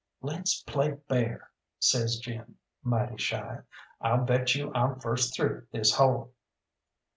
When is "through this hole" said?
5.35-6.33